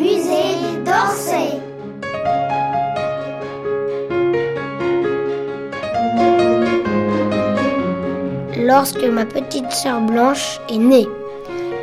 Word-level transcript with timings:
musée 0.00 0.56
d'Orsay. 0.86 1.60
Lorsque 8.56 9.02
ma 9.04 9.26
petite 9.26 9.70
sœur 9.70 10.00
Blanche 10.00 10.58
est 10.70 10.78
née. 10.78 11.06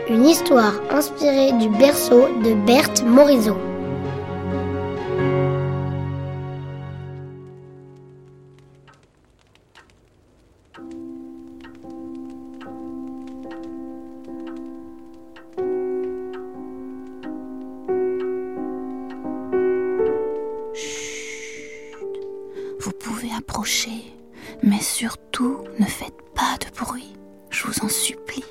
Une 0.10 0.26
histoire 0.26 0.74
inspirée 0.90 1.52
du 1.60 1.70
berceau 1.70 2.28
de 2.44 2.54
Berthe 2.66 3.04
Morisot. 3.04 3.58
Vous 22.80 22.92
pouvez 22.92 23.30
approcher, 23.38 24.14
mais 24.64 24.80
surtout 24.82 25.64
ne 25.80 25.86
faites 25.86 26.18
pas 26.36 26.58
de 26.60 26.76
bruit, 26.76 27.14
je 27.50 27.64
vous 27.66 27.84
en 27.84 27.90
supplie. 27.90 28.44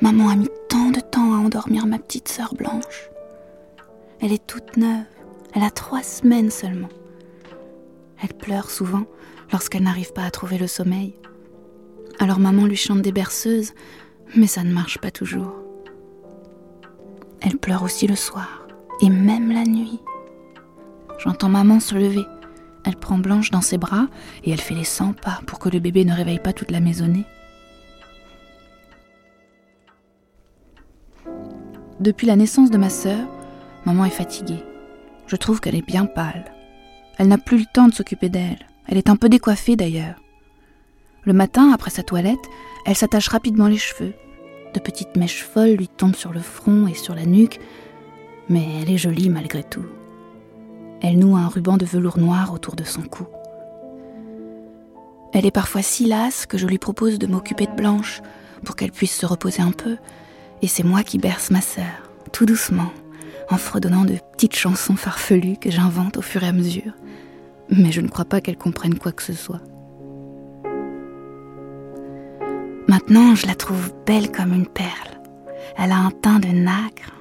Maman 0.00 0.28
a 0.30 0.36
mis 0.36 0.48
tant 0.68 0.90
de 0.90 1.00
temps 1.00 1.34
à 1.34 1.38
endormir 1.38 1.86
ma 1.86 1.98
petite 1.98 2.28
sœur 2.28 2.54
Blanche. 2.54 3.10
Elle 4.20 4.32
est 4.32 4.46
toute 4.46 4.76
neuve, 4.76 5.04
elle 5.54 5.62
a 5.62 5.70
trois 5.70 6.02
semaines 6.02 6.50
seulement. 6.50 6.88
Elle 8.22 8.34
pleure 8.34 8.70
souvent 8.70 9.04
lorsqu'elle 9.52 9.82
n'arrive 9.82 10.12
pas 10.12 10.24
à 10.24 10.30
trouver 10.30 10.58
le 10.58 10.66
sommeil. 10.66 11.14
Alors 12.18 12.38
maman 12.38 12.64
lui 12.64 12.76
chante 12.76 13.02
des 13.02 13.12
berceuses, 13.12 13.72
mais 14.36 14.46
ça 14.46 14.64
ne 14.64 14.72
marche 14.72 14.98
pas 14.98 15.10
toujours. 15.10 15.52
Elle 17.40 17.58
pleure 17.58 17.82
aussi 17.82 18.06
le 18.06 18.16
soir, 18.16 18.66
et 19.02 19.10
même 19.10 19.52
la 19.52 19.64
nuit. 19.64 20.00
J'entends 21.18 21.50
maman 21.50 21.78
se 21.78 21.94
lever. 21.94 22.24
Elle 22.84 22.96
prend 22.96 23.18
Blanche 23.18 23.50
dans 23.50 23.62
ses 23.62 23.78
bras 23.78 24.06
et 24.44 24.50
elle 24.50 24.60
fait 24.60 24.74
les 24.74 24.84
100 24.84 25.14
pas 25.14 25.40
pour 25.46 25.58
que 25.58 25.68
le 25.68 25.80
bébé 25.80 26.04
ne 26.04 26.14
réveille 26.14 26.38
pas 26.38 26.52
toute 26.52 26.70
la 26.70 26.80
maisonnée. 26.80 27.24
Depuis 32.00 32.26
la 32.26 32.36
naissance 32.36 32.70
de 32.70 32.76
ma 32.76 32.90
sœur, 32.90 33.26
maman 33.86 34.04
est 34.04 34.10
fatiguée. 34.10 34.62
Je 35.26 35.36
trouve 35.36 35.60
qu'elle 35.60 35.76
est 35.76 35.86
bien 35.86 36.04
pâle. 36.04 36.52
Elle 37.18 37.28
n'a 37.28 37.38
plus 37.38 37.58
le 37.58 37.64
temps 37.72 37.88
de 37.88 37.94
s'occuper 37.94 38.28
d'elle. 38.28 38.66
Elle 38.86 38.98
est 38.98 39.08
un 39.08 39.16
peu 39.16 39.28
décoiffée 39.28 39.76
d'ailleurs. 39.76 40.16
Le 41.22 41.32
matin, 41.32 41.70
après 41.72 41.90
sa 41.90 42.02
toilette, 42.02 42.50
elle 42.84 42.96
s'attache 42.96 43.28
rapidement 43.28 43.68
les 43.68 43.78
cheveux. 43.78 44.12
De 44.74 44.80
petites 44.80 45.16
mèches 45.16 45.42
folles 45.42 45.76
lui 45.76 45.88
tombent 45.88 46.16
sur 46.16 46.32
le 46.32 46.40
front 46.40 46.86
et 46.86 46.94
sur 46.94 47.14
la 47.14 47.24
nuque, 47.24 47.60
mais 48.50 48.66
elle 48.82 48.90
est 48.90 48.98
jolie 48.98 49.30
malgré 49.30 49.62
tout. 49.62 49.86
Elle 51.02 51.18
noue 51.18 51.36
un 51.36 51.48
ruban 51.48 51.76
de 51.76 51.84
velours 51.84 52.18
noir 52.18 52.52
autour 52.52 52.76
de 52.76 52.84
son 52.84 53.02
cou. 53.02 53.26
Elle 55.32 55.46
est 55.46 55.50
parfois 55.50 55.82
si 55.82 56.06
lasse 56.06 56.46
que 56.46 56.58
je 56.58 56.66
lui 56.66 56.78
propose 56.78 57.18
de 57.18 57.26
m'occuper 57.26 57.66
de 57.66 57.74
Blanche 57.74 58.22
pour 58.64 58.76
qu'elle 58.76 58.92
puisse 58.92 59.16
se 59.16 59.26
reposer 59.26 59.62
un 59.62 59.72
peu, 59.72 59.96
et 60.62 60.68
c'est 60.68 60.84
moi 60.84 61.02
qui 61.02 61.18
berce 61.18 61.50
ma 61.50 61.60
sœur, 61.60 62.10
tout 62.32 62.46
doucement, 62.46 62.92
en 63.50 63.56
fredonnant 63.56 64.04
de 64.04 64.16
petites 64.32 64.56
chansons 64.56 64.96
farfelues 64.96 65.56
que 65.56 65.70
j'invente 65.70 66.16
au 66.16 66.22
fur 66.22 66.42
et 66.44 66.48
à 66.48 66.52
mesure. 66.52 66.92
Mais 67.68 67.92
je 67.92 68.00
ne 68.00 68.08
crois 68.08 68.24
pas 68.24 68.40
qu'elle 68.40 68.56
comprenne 68.56 68.98
quoi 68.98 69.12
que 69.12 69.22
ce 69.22 69.32
soit. 69.32 69.60
Maintenant, 72.86 73.34
je 73.34 73.46
la 73.46 73.54
trouve 73.54 73.92
belle 74.06 74.30
comme 74.30 74.52
une 74.52 74.66
perle. 74.66 75.20
Elle 75.76 75.90
a 75.90 75.96
un 75.96 76.10
teint 76.10 76.38
de 76.38 76.48
nacre. 76.48 77.13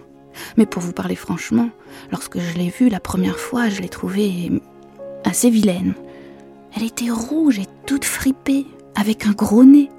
Mais 0.58 0.66
pour 0.66 0.82
vous 0.82 0.94
parler 0.94 1.16
franchement, 1.16 1.70
lorsque 2.12 2.40
je 2.40 2.58
l'ai 2.58 2.70
vue 2.70 2.90
la 2.90 3.00
première 3.00 3.40
fois, 3.40 3.70
je 3.70 3.82
l'ai 3.82 3.90
trouvée 3.90 4.52
assez 5.24 5.50
vilaine. 5.50 5.94
Elle 6.76 6.84
était 6.84 7.10
rouge 7.10 7.60
et 7.60 7.68
toute 7.86 8.06
fripée, 8.06 8.66
avec 8.96 9.26
un 9.26 9.32
gros 9.32 9.64
nez. 9.64 9.90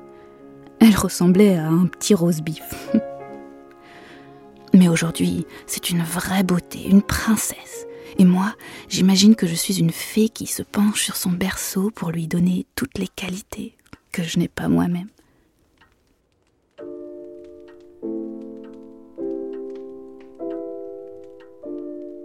Elle 0.80 0.96
ressemblait 0.96 1.56
à 1.56 1.68
un 1.68 1.86
petit 1.86 2.14
rose-bif. 2.14 2.62
Mais 4.74 4.88
aujourd'hui, 4.88 5.46
c'est 5.66 5.90
une 5.90 6.02
vraie 6.02 6.42
beauté, 6.42 6.88
une 6.88 7.02
princesse. 7.02 7.86
Et 8.18 8.24
moi, 8.24 8.54
j'imagine 8.88 9.36
que 9.36 9.46
je 9.46 9.54
suis 9.54 9.78
une 9.78 9.92
fée 9.92 10.28
qui 10.28 10.46
se 10.46 10.62
penche 10.62 11.02
sur 11.02 11.16
son 11.16 11.30
berceau 11.30 11.90
pour 11.90 12.10
lui 12.10 12.26
donner 12.26 12.66
toutes 12.74 12.98
les 12.98 13.08
qualités 13.08 13.76
que 14.12 14.22
je 14.22 14.38
n'ai 14.38 14.48
pas 14.48 14.68
moi-même. 14.68 15.08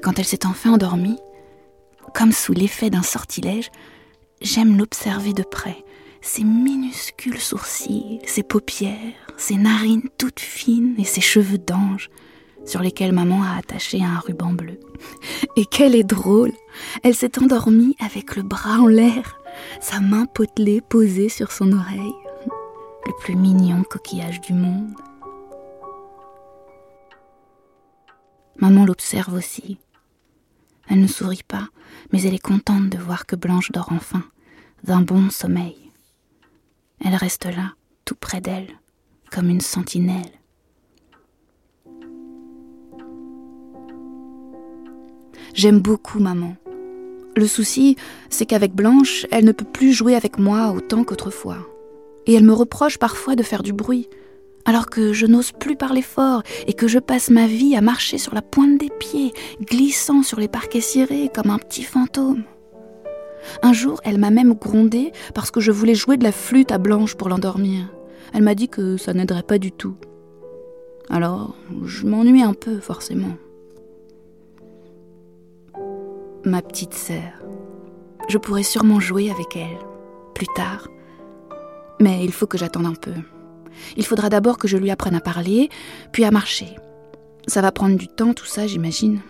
Quand 0.01 0.17
elle 0.17 0.25
s'est 0.25 0.45
enfin 0.45 0.73
endormie, 0.73 1.19
comme 2.13 2.31
sous 2.31 2.53
l'effet 2.53 2.89
d'un 2.89 3.03
sortilège, 3.03 3.69
j'aime 4.41 4.77
l'observer 4.77 5.33
de 5.33 5.43
près. 5.43 5.83
Ses 6.21 6.43
minuscules 6.43 7.39
sourcils, 7.39 8.19
ses 8.25 8.43
paupières, 8.43 8.95
ses 9.37 9.55
narines 9.55 10.09
toutes 10.17 10.39
fines 10.39 10.95
et 10.97 11.05
ses 11.05 11.21
cheveux 11.21 11.57
d'ange 11.57 12.09
sur 12.65 12.81
lesquels 12.81 13.13
maman 13.13 13.43
a 13.43 13.57
attaché 13.57 14.03
un 14.03 14.19
ruban 14.19 14.53
bleu. 14.53 14.79
Et 15.55 15.65
qu'elle 15.65 15.95
est 15.95 16.03
drôle 16.03 16.51
Elle 17.03 17.15
s'est 17.15 17.41
endormie 17.41 17.95
avec 17.99 18.35
le 18.35 18.43
bras 18.43 18.79
en 18.79 18.87
l'air, 18.87 19.39
sa 19.81 19.99
main 19.99 20.25
potelée 20.25 20.81
posée 20.81 21.29
sur 21.29 21.51
son 21.51 21.71
oreille. 21.71 22.13
Le 23.05 23.13
plus 23.21 23.35
mignon 23.35 23.83
coquillage 23.83 24.41
du 24.41 24.53
monde. 24.53 24.93
Maman 28.57 28.85
l'observe 28.85 29.33
aussi. 29.33 29.79
Elle 30.89 31.01
ne 31.01 31.07
sourit 31.07 31.43
pas, 31.47 31.67
mais 32.11 32.23
elle 32.23 32.33
est 32.33 32.39
contente 32.39 32.89
de 32.89 32.97
voir 32.97 33.25
que 33.25 33.35
Blanche 33.35 33.71
dort 33.71 33.91
enfin, 33.91 34.23
d'un 34.83 35.01
bon 35.01 35.29
sommeil. 35.29 35.77
Elle 37.03 37.15
reste 37.15 37.45
là, 37.45 37.73
tout 38.05 38.15
près 38.15 38.41
d'elle, 38.41 38.67
comme 39.31 39.49
une 39.49 39.61
sentinelle. 39.61 40.31
J'aime 45.53 45.79
beaucoup 45.79 46.19
maman. 46.19 46.55
Le 47.35 47.47
souci, 47.47 47.95
c'est 48.29 48.45
qu'avec 48.45 48.73
Blanche, 48.73 49.25
elle 49.31 49.45
ne 49.45 49.51
peut 49.51 49.65
plus 49.65 49.93
jouer 49.93 50.15
avec 50.15 50.39
moi 50.39 50.71
autant 50.71 51.03
qu'autrefois. 51.03 51.67
Et 52.25 52.33
elle 52.33 52.43
me 52.43 52.53
reproche 52.53 52.97
parfois 52.97 53.35
de 53.35 53.43
faire 53.43 53.63
du 53.63 53.73
bruit, 53.73 54.07
alors 54.65 54.87
que 54.87 55.13
je 55.13 55.25
n'ose 55.25 55.51
plus 55.51 55.75
parler 55.75 56.01
fort 56.01 56.43
et 56.67 56.73
que 56.73 56.87
je 56.87 56.99
passe 56.99 57.29
ma 57.29 57.47
vie 57.47 57.75
à 57.75 57.81
marcher 57.81 58.17
sur 58.17 58.35
la 58.35 58.41
pointe 58.41 58.79
des 58.79 58.89
pieds, 58.99 59.33
glissant 59.61 60.23
sur 60.23 60.39
les 60.39 60.47
parquets 60.47 60.81
cirés 60.81 61.29
comme 61.33 61.49
un 61.49 61.57
petit 61.57 61.83
fantôme. 61.83 62.43
Un 63.63 63.73
jour, 63.73 63.99
elle 64.03 64.17
m'a 64.17 64.31
même 64.31 64.53
grondé 64.53 65.11
parce 65.33 65.51
que 65.51 65.59
je 65.59 65.71
voulais 65.71 65.95
jouer 65.95 66.17
de 66.17 66.23
la 66.23 66.31
flûte 66.31 66.71
à 66.71 66.77
Blanche 66.77 67.15
pour 67.15 67.29
l'endormir. 67.29 67.89
Elle 68.33 68.43
m'a 68.43 68.55
dit 68.55 68.69
que 68.69 68.97
ça 68.97 69.13
n'aiderait 69.13 69.43
pas 69.43 69.57
du 69.57 69.71
tout. 69.71 69.95
Alors, 71.09 71.55
je 71.83 72.05
m'ennuie 72.05 72.43
un 72.43 72.53
peu, 72.53 72.79
forcément. 72.79 73.35
Ma 76.45 76.61
petite 76.61 76.93
sœur. 76.93 77.41
Je 78.27 78.37
pourrais 78.37 78.63
sûrement 78.63 78.99
jouer 78.99 79.31
avec 79.31 79.55
elle, 79.55 79.79
plus 80.35 80.47
tard. 80.55 80.87
Mais 81.99 82.23
il 82.23 82.31
faut 82.31 82.45
que 82.45 82.57
j'attende 82.57 82.85
un 82.85 82.93
peu. 82.93 83.13
Il 83.97 84.05
faudra 84.05 84.29
d'abord 84.29 84.57
que 84.57 84.67
je 84.67 84.77
lui 84.77 84.91
apprenne 84.91 85.15
à 85.15 85.21
parler, 85.21 85.69
puis 86.11 86.23
à 86.23 86.31
marcher. 86.31 86.75
Ça 87.47 87.61
va 87.61 87.71
prendre 87.71 87.97
du 87.97 88.07
temps, 88.07 88.33
tout 88.33 88.45
ça, 88.45 88.67
j'imagine. 88.67 89.21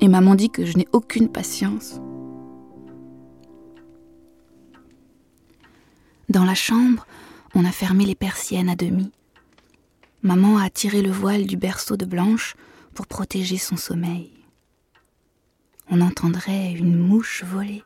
Et 0.00 0.08
maman 0.08 0.34
dit 0.34 0.50
que 0.50 0.64
je 0.64 0.76
n'ai 0.76 0.88
aucune 0.92 1.28
patience. 1.28 2.00
Dans 6.28 6.44
la 6.44 6.54
chambre, 6.54 7.06
on 7.54 7.64
a 7.64 7.72
fermé 7.72 8.04
les 8.04 8.14
persiennes 8.14 8.68
à 8.68 8.76
demi. 8.76 9.10
Maman 10.22 10.58
a 10.58 10.70
tiré 10.70 11.02
le 11.02 11.10
voile 11.10 11.46
du 11.46 11.56
berceau 11.56 11.96
de 11.96 12.04
Blanche 12.04 12.54
pour 12.94 13.06
protéger 13.06 13.56
son 13.56 13.76
sommeil. 13.76 14.30
On 15.90 16.00
entendrait 16.00 16.72
une 16.72 16.96
mouche 16.96 17.42
voler. 17.44 17.82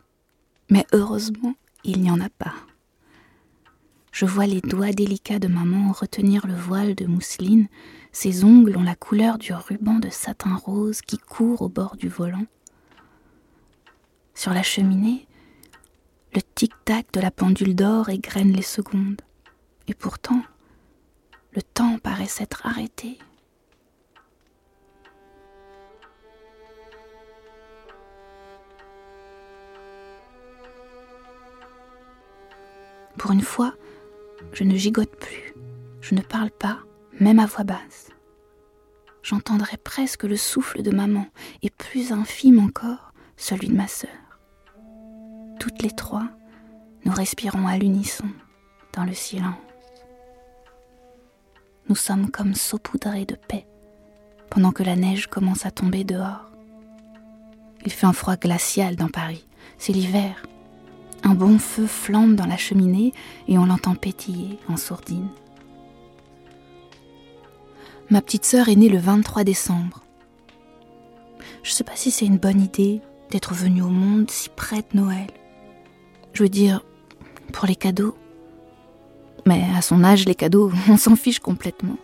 Mais 0.68 0.86
heureusement, 0.92 1.54
il 1.84 2.00
n'y 2.00 2.10
en 2.10 2.20
a 2.20 2.28
pas. 2.28 2.54
Je 4.14 4.26
vois 4.26 4.46
les 4.46 4.60
doigts 4.60 4.92
délicats 4.92 5.40
de 5.40 5.48
maman 5.48 5.90
retenir 5.90 6.46
le 6.46 6.54
voile 6.54 6.94
de 6.94 7.04
mousseline. 7.04 7.66
Ses 8.12 8.44
ongles 8.44 8.76
ont 8.76 8.84
la 8.84 8.94
couleur 8.94 9.38
du 9.38 9.52
ruban 9.52 9.94
de 9.94 10.08
satin 10.08 10.54
rose 10.54 11.00
qui 11.00 11.18
court 11.18 11.62
au 11.62 11.68
bord 11.68 11.96
du 11.96 12.08
volant. 12.08 12.46
Sur 14.32 14.54
la 14.54 14.62
cheminée, 14.62 15.26
le 16.32 16.40
tic-tac 16.42 17.12
de 17.12 17.20
la 17.20 17.32
pendule 17.32 17.74
d'or 17.74 18.08
égrène 18.08 18.52
les 18.52 18.62
secondes. 18.62 19.20
Et 19.88 19.94
pourtant, 19.94 20.44
le 21.50 21.62
temps 21.62 21.98
paraît 21.98 22.26
s'être 22.26 22.64
arrêté. 22.64 23.18
Pour 33.18 33.32
une 33.32 33.40
fois, 33.40 33.74
je 34.52 34.64
ne 34.64 34.76
gigote 34.76 35.14
plus, 35.16 35.54
je 36.00 36.14
ne 36.14 36.20
parle 36.20 36.50
pas, 36.50 36.78
même 37.20 37.38
à 37.38 37.46
voix 37.46 37.64
basse. 37.64 38.10
j'entendrais 39.22 39.78
presque 39.78 40.24
le 40.24 40.36
souffle 40.36 40.82
de 40.82 40.90
maman, 40.90 41.26
et 41.62 41.70
plus 41.70 42.12
infime 42.12 42.58
encore, 42.58 43.12
celui 43.36 43.68
de 43.68 43.76
ma 43.76 43.88
sœur. 43.88 44.10
Toutes 45.58 45.82
les 45.82 45.90
trois, 45.90 46.28
nous 47.04 47.12
respirons 47.12 47.66
à 47.66 47.78
l'unisson, 47.78 48.28
dans 48.92 49.04
le 49.04 49.14
silence. 49.14 49.56
Nous 51.88 51.96
sommes 51.96 52.30
comme 52.30 52.54
saupoudrés 52.54 53.24
de 53.24 53.34
paix, 53.34 53.66
pendant 54.50 54.72
que 54.72 54.82
la 54.82 54.96
neige 54.96 55.26
commence 55.26 55.66
à 55.66 55.70
tomber 55.70 56.04
dehors. 56.04 56.50
Il 57.84 57.92
fait 57.92 58.06
un 58.06 58.12
froid 58.12 58.36
glacial 58.36 58.96
dans 58.96 59.08
Paris, 59.08 59.46
c'est 59.78 59.92
l'hiver. 59.92 60.42
Un 61.24 61.34
bon 61.34 61.58
feu 61.58 61.86
flambe 61.86 62.34
dans 62.34 62.46
la 62.46 62.58
cheminée 62.58 63.14
et 63.48 63.58
on 63.58 63.64
l'entend 63.64 63.94
pétiller 63.94 64.58
en 64.68 64.76
sourdine. 64.76 65.28
Ma 68.10 68.20
petite 68.20 68.44
sœur 68.44 68.68
est 68.68 68.76
née 68.76 68.90
le 68.90 68.98
23 68.98 69.42
décembre. 69.42 70.02
Je 71.62 71.70
ne 71.70 71.74
sais 71.74 71.84
pas 71.84 71.96
si 71.96 72.10
c'est 72.10 72.26
une 72.26 72.36
bonne 72.36 72.60
idée 72.60 73.00
d'être 73.30 73.54
venue 73.54 73.80
au 73.80 73.88
monde 73.88 74.30
si 74.30 74.50
près 74.50 74.82
de 74.82 74.98
Noël. 74.98 75.28
Je 76.34 76.42
veux 76.42 76.50
dire, 76.50 76.84
pour 77.54 77.66
les 77.66 77.76
cadeaux. 77.76 78.14
Mais 79.46 79.64
à 79.74 79.80
son 79.80 80.04
âge, 80.04 80.26
les 80.26 80.34
cadeaux, 80.34 80.70
on 80.88 80.98
s'en 80.98 81.16
fiche 81.16 81.38
complètement. 81.38 81.96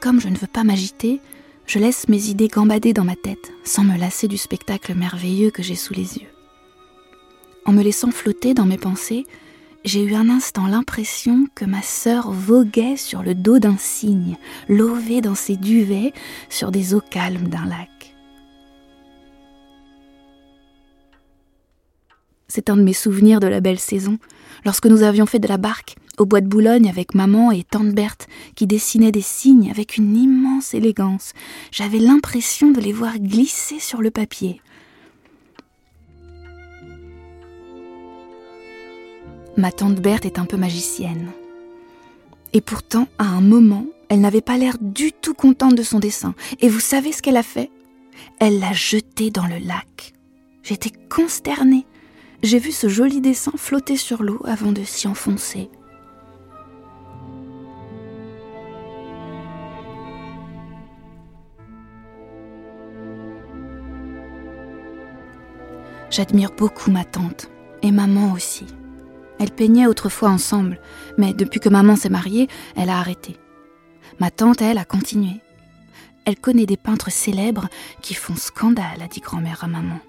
Comme 0.00 0.20
je 0.20 0.28
ne 0.28 0.36
veux 0.36 0.46
pas 0.46 0.62
m'agiter, 0.62 1.20
je 1.66 1.78
laisse 1.78 2.08
mes 2.08 2.28
idées 2.28 2.48
gambader 2.48 2.92
dans 2.92 3.04
ma 3.04 3.16
tête, 3.16 3.50
sans 3.64 3.82
me 3.82 3.96
lasser 3.96 4.28
du 4.28 4.36
spectacle 4.36 4.94
merveilleux 4.94 5.50
que 5.50 5.62
j'ai 5.62 5.74
sous 5.74 5.94
les 5.94 6.18
yeux. 6.18 6.35
En 7.66 7.72
me 7.72 7.82
laissant 7.82 8.12
flotter 8.12 8.54
dans 8.54 8.64
mes 8.64 8.78
pensées, 8.78 9.26
j'ai 9.84 10.04
eu 10.04 10.14
un 10.14 10.30
instant 10.30 10.68
l'impression 10.68 11.48
que 11.56 11.64
ma 11.64 11.82
sœur 11.82 12.30
voguait 12.30 12.96
sur 12.96 13.24
le 13.24 13.34
dos 13.34 13.58
d'un 13.58 13.76
cygne, 13.76 14.36
lové 14.68 15.20
dans 15.20 15.34
ses 15.34 15.56
duvets 15.56 16.12
sur 16.48 16.70
des 16.70 16.94
eaux 16.94 17.02
calmes 17.10 17.48
d'un 17.48 17.66
lac. 17.66 18.14
C'est 22.46 22.70
un 22.70 22.76
de 22.76 22.82
mes 22.82 22.92
souvenirs 22.92 23.40
de 23.40 23.48
la 23.48 23.60
belle 23.60 23.80
saison, 23.80 24.18
lorsque 24.64 24.86
nous 24.86 25.02
avions 25.02 25.26
fait 25.26 25.40
de 25.40 25.48
la 25.48 25.58
barque 25.58 25.96
au 26.18 26.24
bois 26.24 26.40
de 26.40 26.46
Boulogne 26.46 26.88
avec 26.88 27.16
maman 27.16 27.50
et 27.50 27.64
tante 27.64 27.90
Berthe 27.90 28.28
qui 28.54 28.68
dessinaient 28.68 29.12
des 29.12 29.20
cygnes 29.20 29.72
avec 29.72 29.96
une 29.96 30.16
immense 30.16 30.72
élégance. 30.72 31.32
J'avais 31.72 31.98
l'impression 31.98 32.70
de 32.70 32.80
les 32.80 32.92
voir 32.92 33.18
glisser 33.18 33.80
sur 33.80 34.00
le 34.00 34.12
papier. 34.12 34.62
Ma 39.58 39.72
tante 39.72 40.00
Berthe 40.00 40.26
est 40.26 40.38
un 40.38 40.44
peu 40.44 40.58
magicienne. 40.58 41.32
Et 42.52 42.60
pourtant, 42.60 43.08
à 43.18 43.24
un 43.24 43.40
moment, 43.40 43.86
elle 44.10 44.20
n'avait 44.20 44.42
pas 44.42 44.58
l'air 44.58 44.76
du 44.80 45.12
tout 45.12 45.32
contente 45.32 45.74
de 45.74 45.82
son 45.82 45.98
dessin. 45.98 46.34
Et 46.60 46.68
vous 46.68 46.80
savez 46.80 47.10
ce 47.12 47.22
qu'elle 47.22 47.38
a 47.38 47.42
fait? 47.42 47.70
Elle 48.38 48.60
l'a 48.60 48.72
jeté 48.72 49.30
dans 49.30 49.46
le 49.46 49.58
lac. 49.58 50.12
J'étais 50.62 50.92
consternée. 51.08 51.86
J'ai 52.42 52.58
vu 52.58 52.70
ce 52.70 52.88
joli 52.88 53.22
dessin 53.22 53.52
flotter 53.56 53.96
sur 53.96 54.22
l'eau 54.22 54.40
avant 54.44 54.72
de 54.72 54.84
s'y 54.84 55.08
enfoncer. 55.08 55.70
J'admire 66.10 66.52
beaucoup 66.52 66.90
ma 66.90 67.04
tante, 67.04 67.50
et 67.82 67.90
maman 67.90 68.32
aussi. 68.32 68.66
Elle 69.38 69.50
peignait 69.50 69.86
autrefois 69.86 70.30
ensemble, 70.30 70.80
mais 71.18 71.34
depuis 71.34 71.60
que 71.60 71.68
maman 71.68 71.96
s'est 71.96 72.08
mariée, 72.08 72.48
elle 72.76 72.90
a 72.90 72.98
arrêté. 72.98 73.36
Ma 74.18 74.30
tante, 74.30 74.62
elle, 74.62 74.78
a 74.78 74.84
continué. 74.84 75.40
Elle 76.24 76.36
connaît 76.36 76.66
des 76.66 76.76
peintres 76.76 77.10
célèbres 77.10 77.68
qui 78.02 78.14
font 78.14 78.36
scandale, 78.36 79.02
a 79.02 79.08
dit 79.08 79.20
grand-mère 79.20 79.62
à 79.62 79.68
maman. 79.68 80.00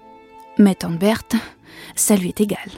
Mais 0.58 0.74
tante 0.74 0.98
Berthe, 0.98 1.36
ça 1.94 2.16
lui 2.16 2.28
est 2.28 2.40
égal. 2.40 2.70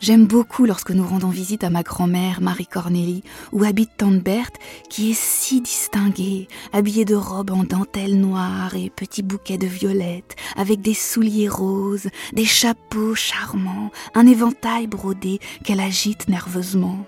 J'aime 0.00 0.26
beaucoup 0.26 0.64
lorsque 0.64 0.92
nous 0.92 1.04
rendons 1.04 1.28
visite 1.28 1.64
à 1.64 1.70
ma 1.70 1.82
grand-mère 1.82 2.40
Marie 2.40 2.68
Cornélie, 2.68 3.24
où 3.50 3.64
habite 3.64 3.96
tante 3.96 4.20
Berthe, 4.20 4.56
qui 4.88 5.10
est 5.10 5.18
si 5.18 5.60
distinguée, 5.60 6.46
habillée 6.72 7.04
de 7.04 7.16
robes 7.16 7.50
en 7.50 7.64
dentelle 7.64 8.20
noire 8.20 8.76
et 8.76 8.90
petits 8.90 9.24
bouquets 9.24 9.58
de 9.58 9.66
violettes, 9.66 10.36
avec 10.56 10.80
des 10.82 10.94
souliers 10.94 11.48
roses, 11.48 12.10
des 12.32 12.44
chapeaux 12.44 13.16
charmants, 13.16 13.90
un 14.14 14.28
éventail 14.28 14.86
brodé 14.86 15.40
qu'elle 15.64 15.80
agite 15.80 16.28
nerveusement. 16.28 17.04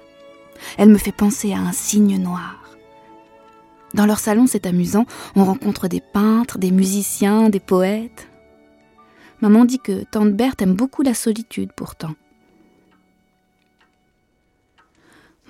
Elle 0.76 0.88
me 0.88 0.98
fait 0.98 1.12
penser 1.12 1.52
à 1.52 1.58
un 1.58 1.72
cygne 1.72 2.20
noir. 2.20 2.76
Dans 3.94 4.06
leur 4.06 4.18
salon, 4.18 4.48
c'est 4.48 4.66
amusant, 4.66 5.06
on 5.36 5.44
rencontre 5.44 5.86
des 5.86 6.00
peintres, 6.00 6.58
des 6.58 6.72
musiciens, 6.72 7.50
des 7.50 7.60
poètes. 7.60 8.28
Maman 9.42 9.64
dit 9.64 9.78
que 9.78 10.02
tante 10.10 10.32
Berthe 10.32 10.62
aime 10.62 10.74
beaucoup 10.74 11.02
la 11.02 11.14
solitude 11.14 11.70
pourtant. 11.72 12.14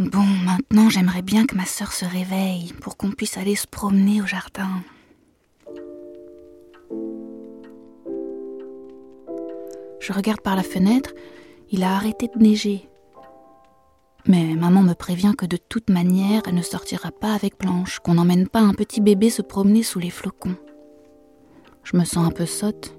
Bon, 0.00 0.24
maintenant 0.46 0.88
j'aimerais 0.88 1.20
bien 1.20 1.44
que 1.44 1.54
ma 1.54 1.66
sœur 1.66 1.92
se 1.92 2.06
réveille 2.06 2.72
pour 2.80 2.96
qu'on 2.96 3.10
puisse 3.10 3.36
aller 3.36 3.54
se 3.54 3.66
promener 3.66 4.22
au 4.22 4.26
jardin. 4.26 4.80
Je 10.00 10.14
regarde 10.14 10.40
par 10.40 10.56
la 10.56 10.62
fenêtre, 10.62 11.10
il 11.70 11.82
a 11.82 11.94
arrêté 11.94 12.28
de 12.34 12.42
neiger. 12.42 12.88
Mais 14.26 14.54
maman 14.54 14.80
me 14.80 14.94
prévient 14.94 15.34
que 15.36 15.44
de 15.44 15.58
toute 15.58 15.90
manière, 15.90 16.40
elle 16.46 16.54
ne 16.54 16.62
sortira 16.62 17.10
pas 17.10 17.34
avec 17.34 17.58
Blanche, 17.58 17.98
qu'on 17.98 18.14
n'emmène 18.14 18.48
pas 18.48 18.60
un 18.60 18.72
petit 18.72 19.02
bébé 19.02 19.28
se 19.28 19.42
promener 19.42 19.82
sous 19.82 19.98
les 19.98 20.08
flocons. 20.08 20.56
Je 21.84 21.98
me 21.98 22.06
sens 22.06 22.26
un 22.26 22.30
peu 22.30 22.46
sotte. 22.46 22.96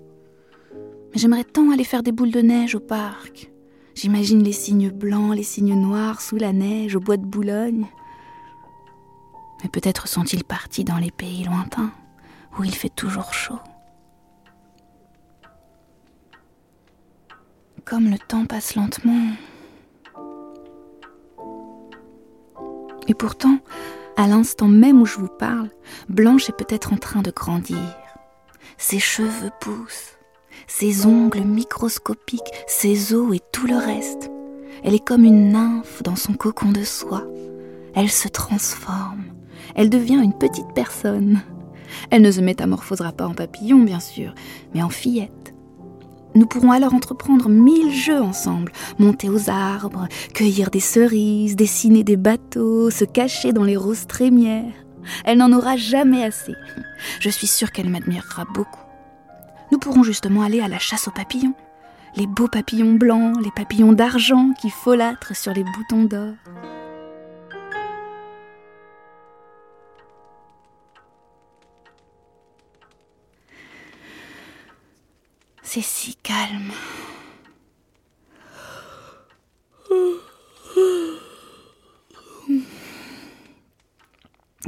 Mais 1.11 1.17
j'aimerais 1.19 1.45
tant 1.45 1.71
aller 1.71 1.83
faire 1.83 2.03
des 2.03 2.11
boules 2.11 2.31
de 2.31 2.41
neige 2.41 2.75
au 2.75 2.79
parc. 2.79 3.50
J'imagine 3.95 4.43
les 4.43 4.53
cygnes 4.53 4.89
blancs, 4.89 5.35
les 5.35 5.43
cygnes 5.43 5.79
noirs 5.79 6.21
sous 6.21 6.37
la 6.37 6.53
neige 6.53 6.95
au 6.95 6.99
bois 6.99 7.17
de 7.17 7.25
Boulogne. 7.25 7.87
Mais 9.63 9.69
peut-être 9.69 10.07
sont-ils 10.07 10.43
partis 10.43 10.83
dans 10.83 10.97
les 10.97 11.11
pays 11.11 11.43
lointains, 11.43 11.91
où 12.57 12.63
il 12.63 12.73
fait 12.73 12.89
toujours 12.89 13.33
chaud. 13.33 13.59
Comme 17.85 18.09
le 18.09 18.17
temps 18.17 18.45
passe 18.45 18.75
lentement. 18.75 19.33
Et 23.07 23.13
pourtant, 23.13 23.59
à 24.15 24.27
l'instant 24.27 24.67
même 24.67 25.01
où 25.01 25.05
je 25.05 25.17
vous 25.17 25.27
parle, 25.27 25.69
Blanche 26.07 26.49
est 26.49 26.57
peut-être 26.57 26.93
en 26.93 26.97
train 26.97 27.21
de 27.21 27.31
grandir. 27.31 27.95
Ses 28.77 28.99
cheveux 28.99 29.51
poussent, 29.59 30.17
ses 30.67 31.05
ongles 31.05 31.41
microscopiques, 31.41 32.41
ses 32.67 33.13
os 33.13 33.35
et 33.35 33.41
tout 33.51 33.67
le 33.67 33.77
reste. 33.77 34.29
Elle 34.83 34.95
est 34.95 35.05
comme 35.05 35.23
une 35.23 35.49
nymphe 35.49 36.01
dans 36.03 36.15
son 36.15 36.33
cocon 36.33 36.71
de 36.71 36.83
soie. 36.83 37.25
Elle 37.93 38.09
se 38.09 38.27
transforme. 38.27 39.25
Elle 39.75 39.89
devient 39.89 40.21
une 40.23 40.37
petite 40.37 40.73
personne. 40.73 41.41
Elle 42.09 42.21
ne 42.21 42.31
se 42.31 42.41
métamorphosera 42.41 43.11
pas 43.11 43.27
en 43.27 43.33
papillon, 43.33 43.79
bien 43.79 43.99
sûr, 43.99 44.33
mais 44.73 44.81
en 44.81 44.89
fillette. 44.89 45.53
Nous 46.33 46.45
pourrons 46.45 46.71
alors 46.71 46.93
entreprendre 46.93 47.49
mille 47.49 47.93
jeux 47.93 48.21
ensemble, 48.21 48.71
monter 48.99 49.29
aux 49.29 49.49
arbres, 49.49 50.07
cueillir 50.33 50.69
des 50.69 50.79
cerises, 50.79 51.57
dessiner 51.57 52.05
des 52.05 52.15
bateaux, 52.15 52.89
se 52.89 53.03
cacher 53.03 53.51
dans 53.51 53.65
les 53.65 53.75
roses 53.75 54.07
trémières. 54.07 54.73
Elle 55.25 55.39
n'en 55.39 55.51
aura 55.51 55.75
jamais 55.75 56.23
assez. 56.23 56.53
Je 57.19 57.29
suis 57.29 57.47
sûre 57.47 57.71
qu'elle 57.71 57.89
m'admirera 57.89 58.45
beaucoup 58.53 58.79
nous 59.71 59.79
pourrons 59.79 60.03
justement 60.03 60.41
aller 60.41 60.61
à 60.61 60.67
la 60.67 60.79
chasse 60.79 61.07
aux 61.07 61.11
papillons. 61.11 61.55
Les 62.15 62.27
beaux 62.27 62.49
papillons 62.49 62.93
blancs, 62.93 63.41
les 63.41 63.51
papillons 63.51 63.93
d'argent 63.93 64.51
qui 64.59 64.69
folâtrent 64.69 65.35
sur 65.35 65.53
les 65.53 65.63
boutons 65.63 66.03
d'or. 66.03 66.33
C'est 75.63 75.81
si 75.81 76.15
calme. 76.15 76.73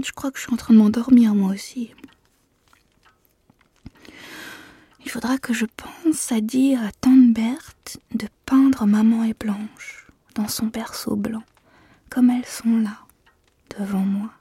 Je 0.01 0.11
crois 0.15 0.31
que 0.31 0.37
je 0.37 0.43
suis 0.43 0.53
en 0.53 0.57
train 0.57 0.73
de 0.73 0.79
m'endormir 0.79 1.35
moi 1.35 1.51
aussi. 1.51 1.93
Il 5.02 5.02
faudra 5.13 5.37
que 5.37 5.53
je 5.53 5.67
pense 5.77 6.31
à 6.31 6.41
dire 6.41 6.81
à 6.81 6.91
tante 6.91 7.33
Berthe 7.33 7.99
de 8.15 8.25
peindre 8.47 8.87
maman 8.87 9.23
et 9.23 9.35
Blanche 9.35 10.07
dans 10.33 10.47
son 10.47 10.65
berceau 10.65 11.15
blanc, 11.15 11.43
comme 12.09 12.31
elles 12.31 12.47
sont 12.47 12.79
là, 12.79 12.97
devant 13.77 13.99
moi. 13.99 14.31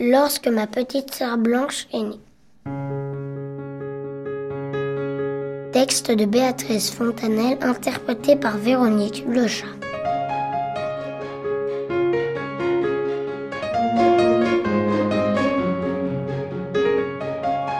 lorsque 0.00 0.48
ma 0.48 0.66
petite 0.66 1.14
sœur 1.14 1.38
blanche 1.38 1.86
est 1.92 2.02
née. 2.02 2.23
Texte 5.74 6.12
de 6.12 6.24
Béatrice 6.24 6.92
Fontanelle 6.92 7.58
interprété 7.60 8.36
par 8.36 8.56
Véronique 8.56 9.24
Lechat. 9.28 9.66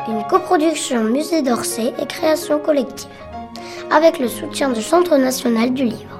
Une 0.08 0.24
coproduction 0.28 1.04
Musée 1.04 1.42
d'Orsay 1.42 1.92
et 2.02 2.06
création 2.06 2.58
collective, 2.58 3.08
avec 3.92 4.18
le 4.18 4.26
soutien 4.26 4.70
du 4.70 4.82
Centre 4.82 5.16
national 5.16 5.72
du 5.72 5.84
livre. 5.84 6.13